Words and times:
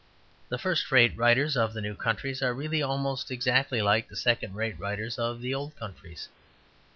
The 0.49 0.57
first 0.57 0.91
rate 0.91 1.15
writers 1.15 1.55
of 1.55 1.75
the 1.75 1.79
new 1.81 1.93
countries 1.93 2.41
are 2.41 2.55
really 2.55 2.81
almost 2.81 3.29
exactly 3.29 3.83
like 3.83 4.09
the 4.09 4.15
second 4.15 4.55
rate 4.55 4.79
writers 4.79 5.19
of 5.19 5.41
the 5.41 5.53
old 5.53 5.75
countries. 5.75 6.27